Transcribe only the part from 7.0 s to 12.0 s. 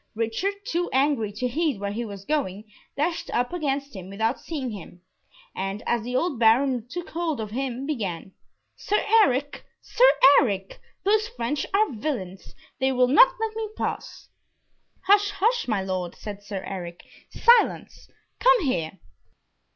hold of him, began, "Sir Eric, Sir Eric, those French are